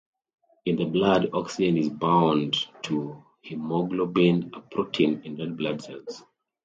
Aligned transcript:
In 0.65 0.77
the 0.77 0.85
blood, 0.85 1.29
oxygen 1.31 1.77
is 1.77 1.89
bound 1.89 2.55
to 2.81 3.23
hemoglobin, 3.43 4.49
a 4.55 4.59
protein 4.61 5.21
in 5.23 5.35
red 5.35 5.55
blood 5.55 5.83
cells. 5.83 6.23